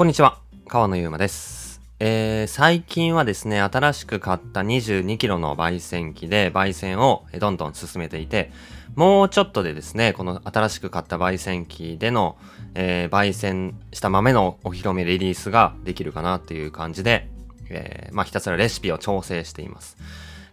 [0.00, 1.82] こんにちは、川野ゆうまです。
[1.98, 8.50] えー、最近はですね、新しく買った22キロの焙煎機で焙煎をどんどん進めていて、
[8.94, 12.38] もうちょっとでですね、この新しく買った焙煎機での、
[12.74, 17.28] えー焙煎した豆のお披露目リリースができるかなっていう感じで、
[17.68, 19.98] えーまあひたすらレシピを調整しています。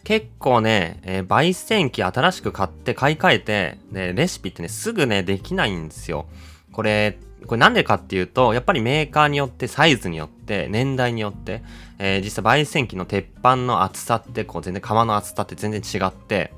[0.04, 6.26] 結構ね、えー焙煎機新しく買って買い替えて、で、レシピってね、すぐね、できないんですよ。
[6.70, 11.62] これ、これなんでかっていうと、やっぱりメーカーによって、サイズによって、年代によって、
[11.98, 16.52] えー実際焙煎機の鉄板の厚さって、こう全然釜の厚さって全然違って、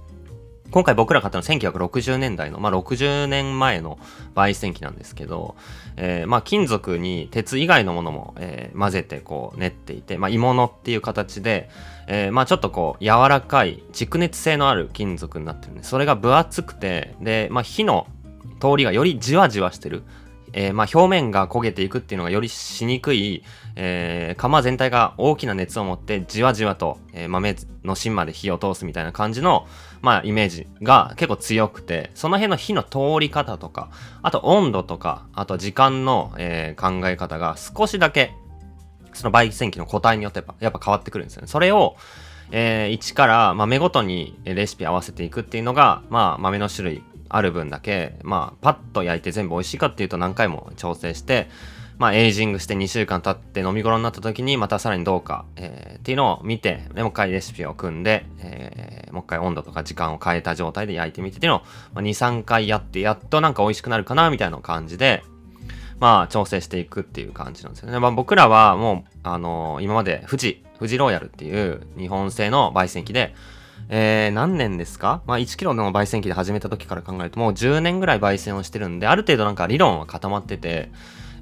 [0.71, 3.99] 今回僕ら買ったのは1960年代の、まあ、60年前の
[4.37, 5.57] 焙煎機なんですけど、
[5.97, 11.69] えーまあ、金属に鉄以外のものも、えー混ぜてこう練っていて、まあ、鋳物っていう形で、
[12.07, 18.07] えーまあ、ちょっとこう柔らかい蓄熱性のある金属になってるんでそれが分厚くてで、まあ、火の
[18.61, 20.05] 通りがよりじわじわしてる。
[20.53, 23.43] えーまあ表面が焦げていくっていうのがよりしにくい、
[23.77, 29.67] えー釜全体が大きな熱を持ってじわじわと、えー豆の芯まで火を通すみたいな感じの、
[30.03, 33.91] まあ、イメージが結構強くてその辺の火の通り方とか
[34.23, 38.35] あと温度とかあと時間の、えー考え方が少しだけ
[39.13, 41.49] その焙煎機の個体によってやっぱ変わってくるんですよね。
[41.49, 41.97] それを、
[42.53, 51.49] えー一から豆ごとにレシピ合わせていくっていうのが、まあ、豆の種類ある分だけ、まあ、パッと焼いて全部美味しいかっていうと何回も調整して、
[51.97, 61.63] まあ、エイジングして2週間経って飲み頃になった時にまたさらにどうか、えーっていうのを見て、でもう一回レシピを組んで、えーもう一回温度とか時間を変えた状態で焼いてみてっていうのを、
[61.95, 65.23] まあ、2、3回やって、やっとなんか美味しくなるかなみたいな感じで、
[65.99, 67.99] まあ、調整していくっていう感じなんですよね。
[67.99, 73.35] まあ、僕らはもう、あのー今まで富士、富士ローヤルっていう日本製の焙煎機で、
[73.93, 75.21] えー、何年ですか？
[75.27, 80.91] まあ、1キロの焙煎機で始めた時から考えると、もう10年ぐらい焙煎をしてるんで、ある程度なんか理論は固まってて、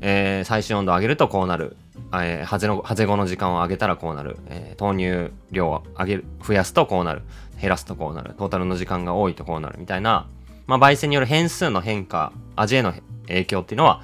[0.00, 1.76] えー最終温度を上げるとこうなる。
[2.14, 4.38] えー、ハゼの、ハゼ後の時間を上げたらこうなる。
[4.46, 7.22] えー豆乳量を上げる、増やすとこうなる。
[7.60, 8.34] 減らすとこうなる。
[8.38, 9.78] トータルの時間が多いとこうなる。
[9.78, 10.26] みたいな、
[10.66, 12.94] まあ、焙煎による変数の変化、味への
[13.26, 14.00] 影響っていうのは、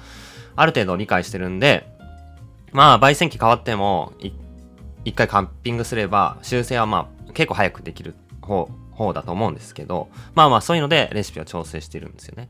[0.55, 1.87] ある程度理解してるんで、
[2.73, 4.13] まあ、焙煎機変わっても、
[5.03, 8.13] 一回カッピングすれば、修正はまあ、結構早くできる
[8.45, 12.49] 方、方だと思うんですけど、まあまあ、そういうのでレシピを調整してるんですよね。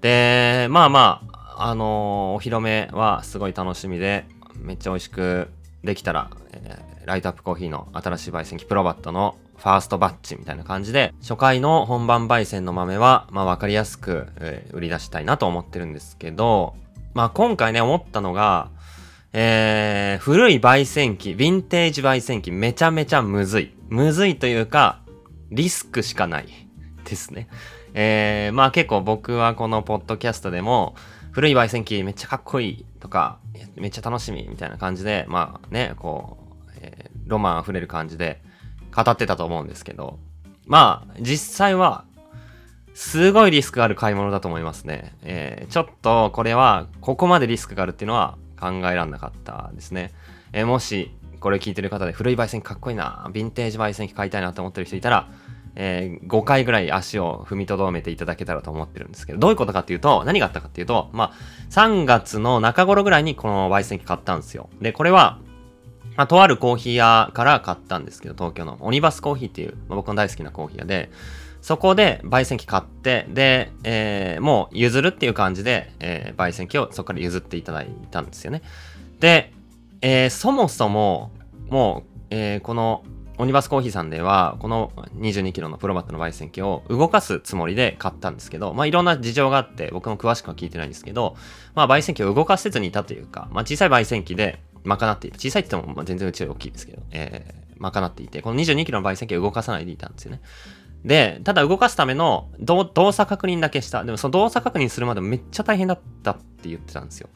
[0.00, 4.24] で、まあまあ、あのーお披露目はすごい楽しみで、
[4.56, 5.48] めっちゃ美味しく
[5.84, 16.74] できたら、えーライトアップコーヒーの新しい焙煎機プロバットのファーストバッチみたいな感じで、初回の本番焙煎の豆は、まあわかりやすく、えー売り出したいなと思ってるんですけど、
[17.14, 18.70] まあ今回ね、思ったのが、
[19.32, 23.74] えー、古い焙煎機、ヴィンテージ焙煎機、めちゃめちゃむずい。
[23.88, 25.00] むずいというか、
[25.52, 26.48] リスクしかない
[27.04, 27.48] ですね。
[27.94, 30.94] えー、まあ結構僕はこのポッドキャストでも、
[31.30, 33.38] 古い焙煎機めっちゃかっこいいとか、
[33.76, 38.42] めっちゃ楽しみみたいな感じで、まあね、こう、えーロマン溢れる感じで
[38.94, 40.18] 語ってたと思うんですけど、
[40.66, 42.04] まあ実際は、
[42.94, 45.14] すごいリスクがある買い物だと思いますね。
[45.22, 50.12] えーちょっとこれは、ここまでリスクがあるっていうのは考えられなかったですね。
[50.52, 55.28] えーもし、これ聞いてる方で古い焙煎かっこいいな、ヴィンテージ焙煎機買いたいなと思ってる人いたら、
[55.74, 61.32] えー5回ぐらい足を踏みとどめていただけたらと思ってるんですけど、どういうことかっていうと、何があったかっていうと、まあ、
[61.70, 64.70] 3月の中頃ぐらいにこの焙煎機買ったんですよ。
[64.80, 65.38] で、これは、
[66.16, 71.10] まあ、とあるコーヒー屋から買ったんですけど、東京のオニバスコーヒーっていう、まあ僕の大好きなコーヒー屋で、
[71.62, 78.62] そこで焙煎機買って、で、えーもう譲るっていう感じで、えー焙煎機をそこから譲っていただいたんですよね。
[79.20, 79.52] で、
[80.02, 81.30] えーそもそも、
[81.70, 83.04] もう、えーこの
[83.38, 91.34] オニバスコーヒーさんでは、この22キロのプロバットの焙煎機を動かすつもりで買ったんですけど、まあいろんな事情があって、僕も詳しくは聞いてないんですけど、
[91.74, 95.38] まあ焙煎機を動かせずにいたというか、まあ小さい焙煎機で賄っていた。
[95.38, 100.40] 小さいって言っても全然うちより大きいですけど、えー賄っていて、この22キロの焙煎機を動かさないでいたんですよね。
[101.04, 104.04] で、ただ動かすための動作確認だけした。
[104.04, 107.28] でもその動作確認するまでめっちゃ大変だったって言ってたんですよ。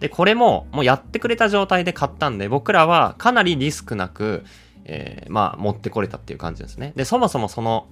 [0.00, 4.44] で、これももうやってくれた状態で買ったんで、僕らはかなりリスクなく、
[4.84, 6.92] えーまあ持ってこれたっていう感じですね。
[6.96, 7.86] で、そもそもその、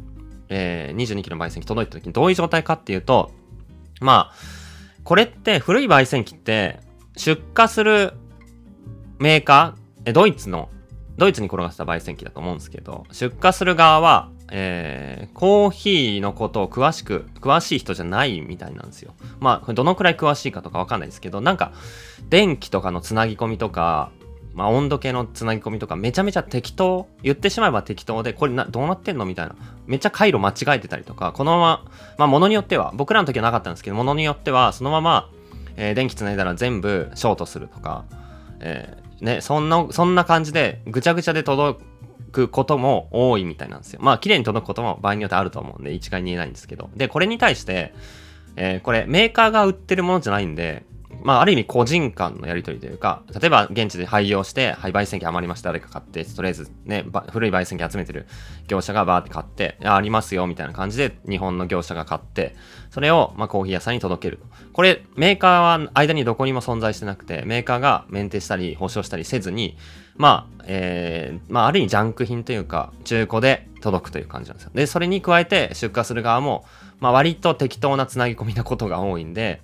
[0.49, 3.33] えー22キロの焙煎機届いた時にどういう状態かっていうと、
[4.01, 4.35] まあ、
[5.05, 6.81] これって古い焙煎機って
[7.17, 8.13] 出荷する
[9.19, 10.69] メーカー、ドイツの
[11.17, 19.15] ドイツに転がせた焙煎機だと思うんですけど、出荷する側は、えー、コーヒーのことを詳しく、詳しい人じゃないみたいなんですよ。
[19.41, 21.73] まあ、どのくらい詳しいかとかわかんないですけど、なんか、
[22.29, 24.11] 電気とかのつなぎ込みとか、
[24.53, 29.57] まあ、温度計のつなぎ込みとか、めちゃめちゃ適当、言ってしまえば適当で、これな、どうなってんのみたいな。
[29.87, 31.85] めっちゃ回路間違えてたりとか、このまま、
[32.19, 35.31] まあ、ものによっては、僕らの時はなかったんですけど、ものによっては、そのまま、
[35.77, 38.05] えー電気つないだら全部ショートするとか、
[38.61, 41.92] えー、ね、そんな、そんな感じでぐちゃぐちゃで届く
[42.33, 44.01] くことも多いみたいなんですよ。
[44.03, 46.91] まあ、綺麗に届くことも場合によってあると思うんで、一概に言えないんですけど。
[46.97, 47.95] で、これに対して、
[48.57, 50.85] えー、これメーカーが売ってるものじゃないんで、
[51.23, 58.27] まあ、ある意味個人間のやり取りというか、例えば現地で廃業して、はい、焙煎機余りました、誰か買って、とりあえずね、古い焙煎機集めてる
[58.67, 62.57] 業者がバーって買って、ありますよ、みたいな感じで日本の業者が買って、
[62.91, 64.47] それを、まあ、コーヒー屋さんに届けると。
[64.73, 69.77] これ、メーカーは間にどこにも存在してなくて、メーカーがメンテしたり、保証したりせずに、
[70.17, 74.71] まあ、えー、まあ、ある意味ジャンク品というか、中古で届くという感じなんですよ。
[74.75, 76.65] で、それに加えて出荷する側も、
[77.01, 79.63] まあ、割と適当なつなぎ込みなことが多いんで、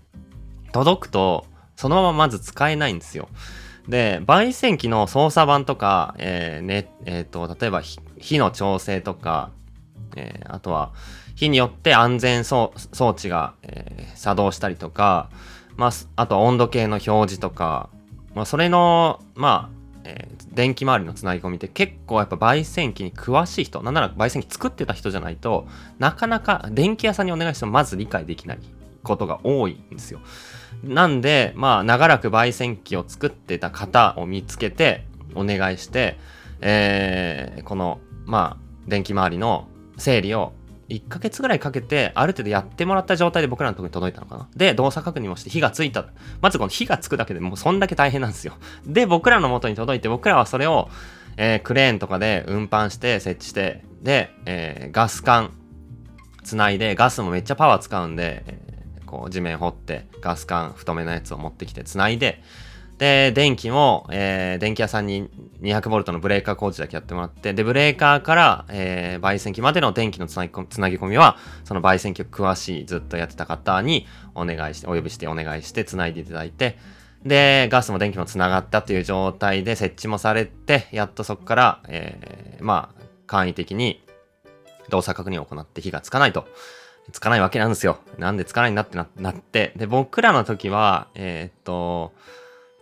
[0.72, 3.28] 届くと、そのまままず使えないんですよ。
[3.88, 7.82] で、焙煎機の操作盤とか、えー、ね、えっ、ー、と、例えば
[8.18, 9.50] 火の調整とか、
[10.16, 10.92] えー、あとは、
[11.34, 15.30] 火によって安全装置が、えー、作動したりとか、
[15.76, 17.88] まあ、あと温度計の表示とか、
[18.34, 25.66] まあ、それの、まあ、えー、電気周りのつなぎ込みって結構やっぱ焙煎機に詳しい人、なんなら焙煎機作ってた人じゃないと
[25.98, 28.58] なかなか電気屋さんにお願いしてもまず理解できない
[29.02, 30.20] ことが多いんですよ。
[30.82, 36.18] なんで、まあ、長らく焙煎機を作ってた方を見つけて、お願いして、
[36.60, 40.52] えー、この、まあ、電気周りの整理を
[40.88, 44.48] 1ヶ月ぐらいかけて、ある程度やってもらった状態で僕らのとこに届いたのかな。
[44.56, 46.06] で、動作確認をして火がついた。
[46.40, 48.54] まずこの火がつくだけでもうそんだけ大変なんですよ。
[48.86, 50.88] で、僕らの元に届いて、僕らはそれを、
[51.36, 55.52] えー、クレーンとかで運搬して設置して、で、えー、ガス管
[56.42, 58.67] つないで、ガスもめっちゃパワー使うんで、
[59.08, 62.42] こう地面掘ってガス管太めのやつを持ってきて繋いで
[62.98, 65.30] で電気も、えー、電気屋さんに
[65.62, 76.76] 200V のブレーカー工事だけやってもらってでブレーカーから、えー、焙煎機までの電気のつなぎぎ込みはその焙煎機を詳しいずっとやってた方にお願いしてお呼びしてお願いして繋いでいただいて
[77.24, 84.02] で、ガスも電気も繋がったという状態で設置もされて、やっとそこから、えー、まあ、簡易的に
[84.88, 86.46] 動作確認を行って火がつかないと。
[87.12, 87.98] つかないわけなんですよ。
[88.18, 89.72] なんでつかないんだってななって。
[89.76, 92.12] で、僕らの時は、えー、っと、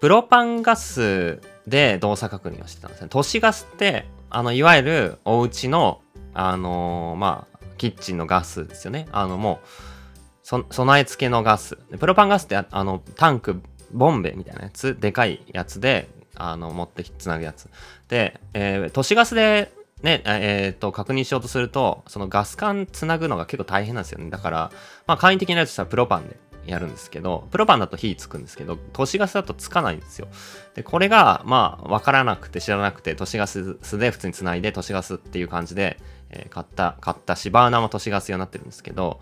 [0.00, 3.08] プロパンガスで動作確認をしてたんですね。
[3.10, 6.00] 都市ガスって、あの、いわゆるお家の、
[6.34, 9.06] あのー、まあ、キッチンのガスですよね。
[9.12, 11.76] あの、もう、備え付けのガス。
[11.98, 13.62] プロパンガスって、あの、タンク、
[13.92, 17.68] ボンベみたいなやつ、でかいやつで、あの、持ってつなぐやつ。
[18.08, 19.72] で、えー、都市ガスで
[20.06, 24.30] ね、えっ、ー、と、確認しようとすると、そのガス管つなぐのが結構大変なんですよね。
[24.30, 24.70] だから、
[25.08, 30.28] まあ、簡易的なやつしたらプロパンでやるんですけど、プロパンだと火つくんですけど、都市ガスだとつかないんですよ。
[30.76, 35.98] で、これが、まあ、わからなくて知らなくて、都市ガスで普通につないで、都市ガスっていう感じで、
[36.30, 39.18] えー、買った、買ったし、バーナーも都市ガス用になってるんですけど、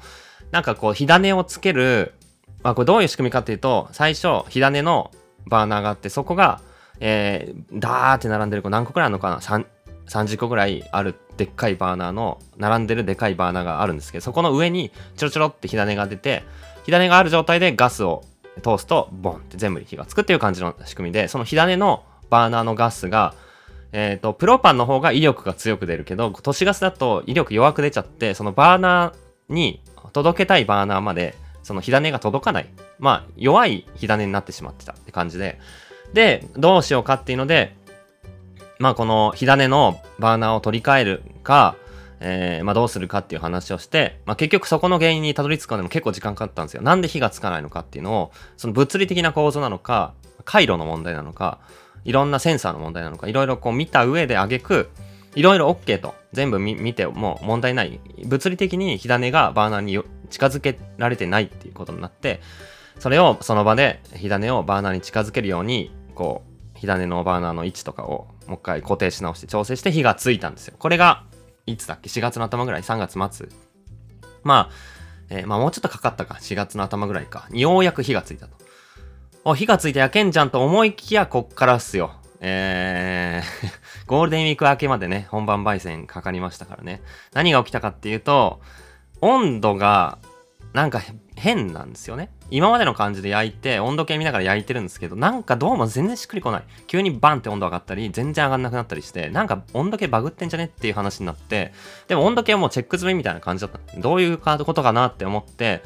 [0.50, 2.12] なんかこう、火種をつける、
[2.62, 5.10] まあ、これどういう仕組みかっていうと、最初、火種の
[5.46, 6.60] バーナーがあって、そこが、
[7.00, 9.64] えー、ダーって並んでる、こう何個くらいあるのかな？
[10.08, 16.44] 30個ぐらいあるでっかいバーナーの並んでるでかいバーナーがあるんですけどそこの上にちょろちょろって火種が出て
[16.84, 18.24] 火種がある状態でガスを
[18.62, 23.34] 通すとボンって全部に火がつくっていう感じの仕組みでその火種のバーナーのガスが
[23.92, 29.80] えっ、ー、とプロパンの方が威力が強く出るけど都市ガスだと威力弱く出ちゃってそのバーナーに
[30.12, 32.68] 届けたいバーナーまでその火種が届かない
[32.98, 35.58] まあ弱い火種になってしまってたって感じで
[36.12, 37.74] でどうしようかっていうので
[38.78, 41.76] まあこの火種のバーナーを取り替えるか、
[42.20, 46.82] えー、まあどうするかっていう話をして、まあ結局そこの原因にたどり着くのでも結構時間かかったんですよ。
[46.82, 50.14] なんで火がつかないのかっていうのを、その物理的な構造なのか、
[50.44, 51.60] 回路の問題なのか、
[52.04, 54.90] いろんなセンサーの問題なのか、いろいろこう見た上であげく、
[55.34, 58.00] いろいろ OK と、全部見ても問題ない。
[58.24, 60.00] 物理的に火種がバーナーに
[60.30, 62.40] 近づけられてないっていうことになって、
[62.98, 66.53] それをその場で火種をバーナーに近づけるように、こう、
[66.84, 70.76] 火種のバーナーの位置とかをもう一回固定し直して調整して火がついたんですよ。
[70.78, 71.24] これが、
[71.66, 73.48] いつだっけ ?4 月の頭ぐらい ?3 月末
[74.42, 74.70] まあ、
[75.30, 76.34] えー、まあもうちょっとかかったか。
[76.34, 77.48] 4月の頭ぐらいか。
[77.50, 78.56] ようやく火がついたと。
[79.44, 82.12] お、火がついて焼けんじゃんと思いきや、こっからっすよ。
[82.40, 83.74] えー
[84.06, 87.00] ゴールデンウィーク明けまでね、本番焙煎かかりましたからね。
[87.32, 88.60] 何が起きたかっていうと、
[89.22, 90.18] 温度が、
[90.74, 91.00] なんか
[91.36, 92.30] 変なんですよね。
[92.50, 96.64] 今までの感じで焼いて、温度計見ながら焼いてるんですけど、なんかどうも全然しっくりこない。
[96.88, 101.72] 急にバンって温度上がったり、全然上がんなくなったりして、なんか温度計バグってんじゃねっていう話になって、
[102.08, 104.00] でも温度計はもうチェック済みみたいな感じだった。
[104.00, 105.84] どういうことかなって思って、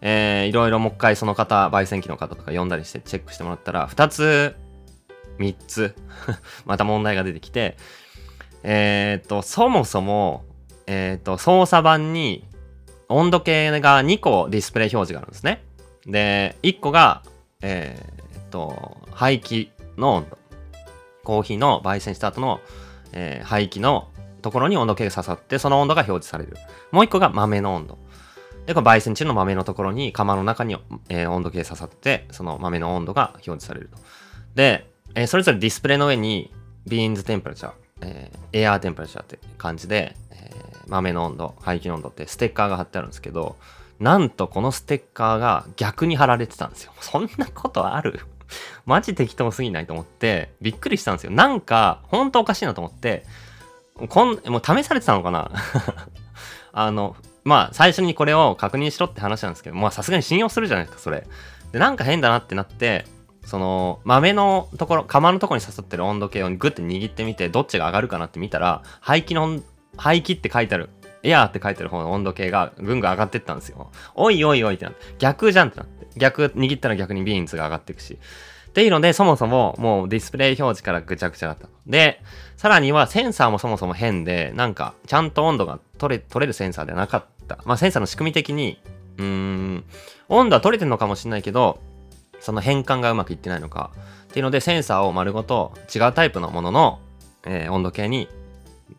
[0.00, 4.56] えー、いろいろもう一回その方、焙煎機の方とか呼んだりしてチェックしてもらったら、2つ、
[5.38, 5.94] 3つ
[6.64, 7.76] また問題が出てきて、
[8.62, 10.46] えー、っと、そもそも、
[10.86, 12.46] えー、っと、操作盤に
[13.12, 15.64] 温度計が2個ディスプレイ表示があるんですね。
[16.06, 17.22] で、1個が、
[17.62, 20.38] えー、っと、排気の温度。
[21.24, 22.60] コーヒーの焙煎した後の、
[23.12, 24.08] えー、排気の
[24.42, 26.56] ところに温度計が刺さって、その温度が表示される。
[26.90, 27.98] もう一個が豆の温度。
[28.66, 30.76] で、これ焙煎中の豆のところに、釜の中に、
[31.08, 33.98] えー、温度計刺さって、その豆の温度が表示されると。
[34.54, 36.52] で、えー、それぞれディスプレイの上に、
[36.86, 43.56] ビーンズテンプレチャー、えー、エアーテンプレチャーって感じで、えー、豆の温度、排気の温度ってステッカーが貼ってあるんですけど、
[44.00, 46.92] なんとこのステッカーが逆に貼られてたんですよ。
[47.00, 48.20] そんなことある？
[48.84, 51.30] マジ適当すぎないと思って、びっくりしたんですよ。
[51.30, 53.24] なんか、ほんとおかしいなと思って、
[54.08, 55.50] こん、もう試されてたのかな？
[56.72, 61.26] あの、まあ、最初にこれを確認しろって話なんですけど、まあ、さすがに信用するじゃないですか、それ。
[61.72, 63.04] で、なんか変だなってなって、
[63.44, 69.60] その、豆のところ、釜のところに刺さってる温度計をグッて握ってみて、どっちが上がるかなって見たら、排気の、
[69.96, 70.90] 排気って書いてある、
[71.22, 73.90] エアーって書いてある方の温度計がぐんぐん上がってったんですよ。
[74.14, 78.18] おいおいおいってなって、逆じゃんってなって、逆握ったら逆にビーンズが上がっていくし。
[78.68, 81.68] っていうので、そもそももうディスプレイ表示からぐちゃぐちゃだった。
[81.86, 82.22] で、
[82.56, 87.58] さらにはセンサーもそもそも変で、なんか、ちゃんと温度が取れ、取れるセンサーではなかった。
[87.66, 88.80] まあ、センサーの仕組み的に、
[89.18, 89.84] うーん、
[90.30, 91.80] 温度は取れてるのかもしれないけど、
[92.42, 93.90] その変換がうまくいってないのか。
[94.24, 96.98] っていうので、センサーを丸ごと違うタイプのものの、
[97.44, 98.28] えー、温度計に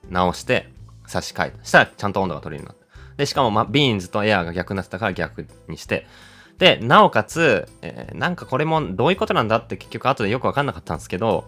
[0.10, 0.70] 直して
[1.08, 1.66] 差し替えた。
[1.66, 3.18] したらちゃんと温度が取れるようになった。
[3.18, 6.08] で、しかも、ま、ビーンズとエアーが逆になってたから逆にして、
[6.58, 11.46] で、なおかつ、えー、なんかこれもどういうことなんだって結局後でよくわかんなかったんですけど、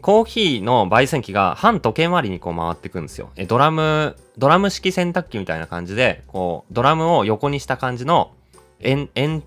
[0.00, 3.30] コーヒーの焙煎機が半時計回りにこう回っていくんですよ。
[3.36, 8.32] え、ドラム、ドラム式洗濯機みたいな感じで、こう、ドラムを横にした感じの、
[8.78, 9.42] 円、円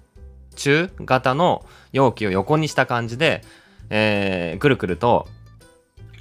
[0.53, 3.41] 柱型の容器を横にした感じで、
[3.89, 5.27] えー、くるくると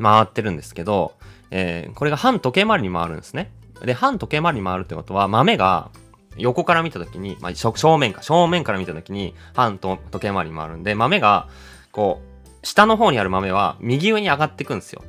[0.01, 1.15] 回ってるんですけど、
[1.51, 3.53] えー、これが半時計回りに回るんですね。
[3.85, 5.91] で、半時計回りに回るってことは、豆が
[6.37, 11.49] 横から見たときに、まあ、正面か、正面から見たときに、半時計回りに回るんで、豆が、
[11.91, 12.21] こ
[12.62, 15.03] う、下の方にある豆は右上に上がっていくんですよ。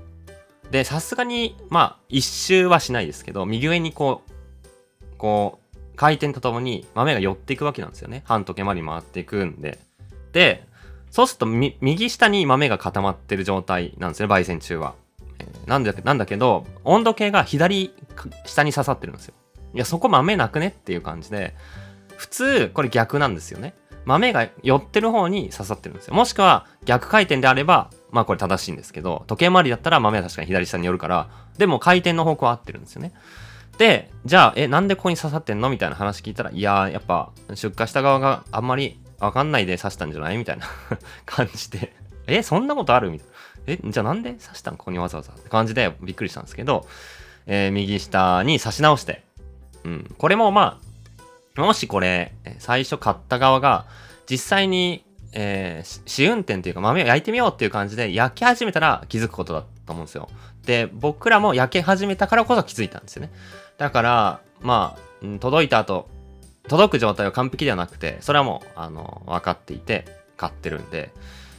[0.72, 5.63] で、さすがに、まあ、一周はしないですけど、右上にこう、こう、
[5.96, 8.24] 回転とともに豆が寄っていくわけなんですよね。
[8.26, 9.80] 半時計回り回っていくんで。
[10.32, 10.68] で、
[11.12, 14.96] そうすると右下に豆が固まってる状態なんですね、焙煎中は。
[15.40, 17.94] えー、なんだなんだけど、温度計が左
[18.46, 19.36] 下に刺さってるんですよ。
[19.76, 21.56] いや、そこ豆なくねっていう感じで、
[22.16, 23.74] 普通、これ逆なんですよね。
[24.06, 26.14] 豆が寄ってる方に刺さってるんですよ。
[26.14, 33.14] もしくは逆回転であれば、まあこれ正しいんですけど、時計回りだったら豆は確かに左下に寄るから、でも回転の方向は合ってるんですよね。
[33.78, 35.70] で、じゃあ、え、なんでここに刺さってんの？
[35.70, 40.38] みたいな話聞いたら、いやーやっぱ出荷した側があんまりわかんないで刺したんじゃない？
[40.38, 40.68] みたいな
[41.26, 41.96] 感じで、
[42.28, 43.10] え、そんなことある？
[43.10, 43.34] みたいな。
[43.66, 44.78] え、じゃあなんで刺したん？
[44.78, 46.88] ここにわざわざって感じでびっくりしたんですけど、
[47.46, 49.24] えー、右下に刺し直して、
[49.84, 50.16] うん。
[50.18, 50.80] これもま
[51.56, 53.86] あ、もしこれ、最初買った側が、
[54.30, 55.04] 実際に、
[55.34, 60.30] えー、試運転というか豆を焼いてみようっていう感じで焼き始めたら気づくことだと思うんですよ。
[60.66, 63.32] で、僕らも焼け始めたからこそ気づいたんですよね。
[63.78, 66.08] だから、まあ、届いた後、
[66.68, 70.06] 届く状態は完璧ではなくて、それはもう、あの、分かっていて、
[70.38, 71.12] 買ってるんで、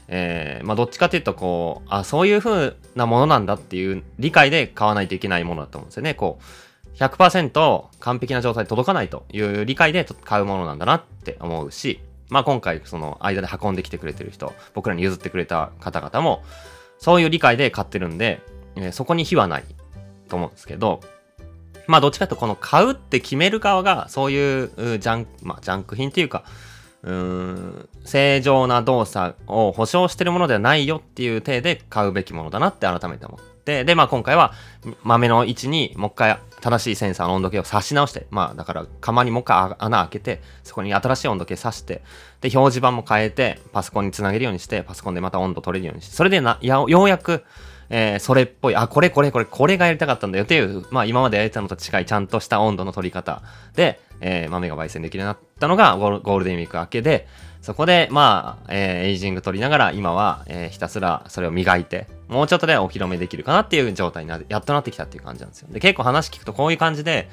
[0.08, 6.14] えー、まあ、どっちかっていうと、こう、あ、そういう風なものなんだっていう理解で買わないといけないものだと思うんですよね。
[6.14, 16.44] こう、100%完璧な状態で届かないという理解で買うものなんだなって思うし、まあ今回その間で運んできてくれてる人、僕らに譲ってくれた方々も、
[16.98, 18.40] そういう理解で買ってるんで、
[18.76, 19.64] えー、そこに非はない
[20.28, 21.00] と思うんですけど、
[21.86, 26.44] まあどっちかというとこの買うって決める側がそういうジャンク、まあジャンク品っていうか、
[27.02, 34.52] うん、正常な動作を保証してるものではないよっていう体で買うべきものだなって改めて思って、で、まあ今回は
[35.02, 42.02] 豆の位置にもう一回正しいセンサーの温度計を差し直して、まあだから釜にもう一回穴開けて、そこに新しい温度計挿して、
[42.40, 47.44] で、表示板も変えて、パソコンにつなげるようにして、パソコンでまた温度取れるようにして、それでな、ようやく、
[47.96, 53.40] えー、それっぽい、あ、これこれこれ、これがやりたかったんだよっていう、まあ今までやりたのと近いちゃんとした温度の取り方
[53.76, 57.28] で、えー、豆が焙煎できるようになったのがゴールデンウィーク明けで、
[57.62, 65.68] そこで、まあ、えー、エイジング取りながら、今は、えー、ひたすらそれを磨いて、もうちょっとでお披露目できるかなっていう状態になやっとなってきたっていう感じなんですよ。
[65.70, 67.28] で、結構話聞くとこういう感じで、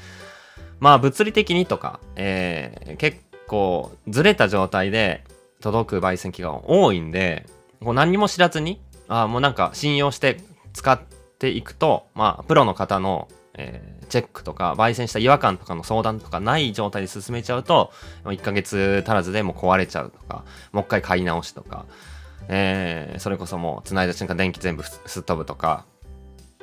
[0.80, 5.24] まあ、物理的にとか、えー、結構ずれた状態で
[5.60, 7.48] 届く焙煎機が多いんで、
[7.84, 10.38] こう何も知らずに、あもうなんか信用して
[10.74, 11.00] 使っ
[11.40, 17.92] ていくと、まあ、プロの方の、えー、チェックとか、焙煎した違和感とかの相談とかない状態で進めちゃうと、
[18.26, 21.86] 1ヶ月足らずでもう壊れちゃうとか、もう一回買い直しとか、
[22.48, 25.86] えー、それこそもう繋いだ瞬間電気全部すっ飛ぶとか、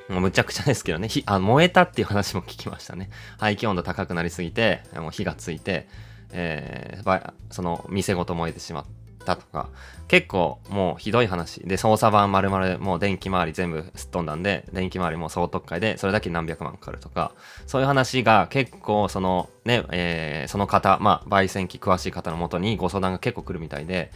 [0.08, 3.10] もうむちゃくちゃですけどね、あ燃えたっていう話も聞きましたね。
[3.38, 5.86] 排気温度高くなりすぎて、もう火がついて、
[6.32, 8.84] えー、その店ごと燃えてしまっ
[9.28, 9.68] たとか、
[10.08, 11.60] 結構もうひどい話。
[11.60, 17.32] で、操作盤丸々もう電気回り全部すっ飛んだんで、電気回りも総特会でそれだけ何百万かかるとか、
[17.66, 24.10] そういう話が結構そのね、えー、その方、まあ、焙煎機詳しい方のもとにご相談が結構来るみたいで、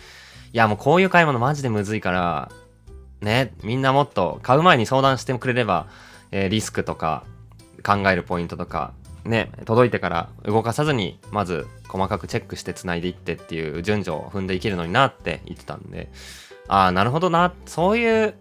[0.52, 2.50] いやもうこういう買い物マジでむずいから、
[3.20, 5.86] ね、みんなもっと買う前に相談してくれれば、
[6.30, 7.24] えー、リスクとか
[7.84, 16.10] 考えるポイントとかね、届いてから動かさずに、まず細かくチェックして繋いでいってっていう順序を踏んでいけるのになって言ってたんで、
[16.68, 18.34] ああ、なるほどな、そういう、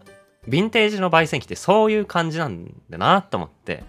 [0.48, 3.84] ヴィンテージの焙煎機ってそういう感じなんだなと思って、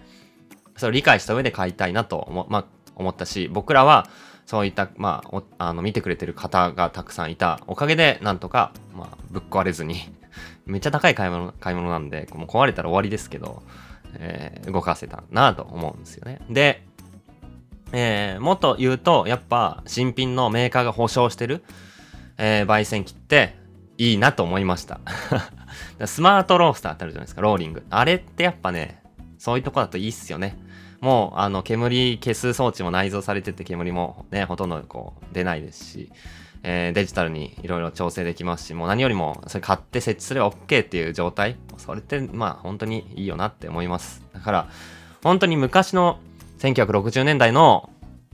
[0.77, 4.07] それを理解した上で買いたいなと思,、まあ、思ったし、僕らは
[4.45, 10.01] そういった、まあ、あの見てくれてる方がたくさんいたおかげで、なんとか、まあ、ぶっ壊れずに。
[10.65, 13.63] めっちゃ高い買い物買い物なんで、もう壊れたら終わりですけど、
[14.15, 16.39] えー、動かせたなと思うんですよね。
[16.49, 16.83] で、
[17.91, 21.63] えー、もっと言うと、やっぱ新品のメーカーが保証してる、
[22.37, 23.55] えー、焙煎機って
[23.97, 24.99] いいなと思いました。
[26.05, 27.85] スマートロースターってあるじゃないですか、ローリング。
[27.89, 29.01] あれってやっぱね、
[29.37, 30.57] そういうとこだといいっすよね。
[31.01, 36.11] もう、あの、煙消す装置も内蔵されてて、煙もね、ほとんどこう、出ないですし、
[36.63, 44.23] えー、デジタルにいろいろ調整できますし、もう何よりも、それ買って設置すれば OK っていう状態、それって、まあ、本当にいいよなって思います。
[44.33, 44.69] だから、
[45.23, 46.19] 本当に昔の
[46.59, 47.89] 1960年代の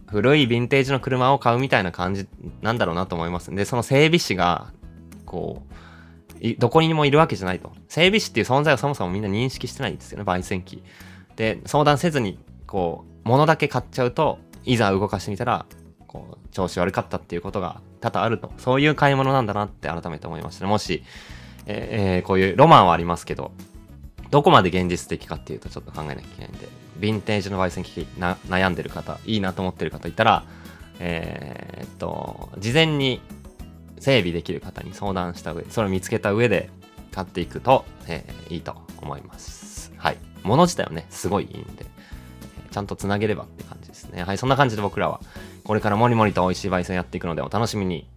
[0.07, 2.27] 古いヴィンテージの車を買うみたいな感じ
[2.61, 3.53] なんだろうなと思います。
[3.53, 4.71] で、その整備士が、
[5.25, 5.63] こ
[6.41, 7.73] う、どこにもいるわけじゃないと。
[7.87, 10.83] 整備士っていう存在をそもそもみんな認識してないんですよね、焙煎機。
[11.35, 15.65] で、相談せずに、こう、物だけ買っちゃうと、いざ動かしてみたら、
[16.09, 18.51] こう、調子悪かったっていうことが多々あると。
[18.57, 20.69] そういう買い物なんだなって改めて思いましたね。
[20.69, 21.03] もし、
[21.67, 23.51] えー、こういうロマンはありますけど、
[24.31, 26.67] どこまで現実的かっていうとちょっと考えなきゃいけないんで、
[26.99, 30.43] ヴィンテージの焙煎機器な悩んでる方、いいなと思ってる方いたら、
[30.99, 33.21] えー、っと、事前に
[33.99, 36.69] 整備できる方に相談した上、それを見つけた上で
[37.11, 39.91] 買っていくと、えー、いいと思います。
[39.97, 40.17] はい。
[40.43, 41.85] 物自体はね、すごいいいんで、
[42.71, 44.23] ちゃんとつなげればって感じですね。
[44.23, 45.21] はい、そんな感じで僕らは、
[45.69, 48.07] これからもりもりと美味しい焙煎やっていくのでお楽しみに。